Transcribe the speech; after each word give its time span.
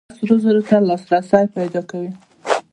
هغه 0.09 0.13
سرو 0.19 0.35
زرو 0.43 0.61
ته 0.69 0.75
لاسرسی 0.87 1.43
پیدا 1.55 1.81
کوي. 1.89 2.11